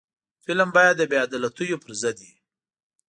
فلم 0.45 0.69
باید 0.75 0.95
د 0.97 1.01
بې 1.09 1.17
عدالتیو 1.25 1.81
پر 1.83 1.91
ضد 2.01 2.17
وي 2.23 2.33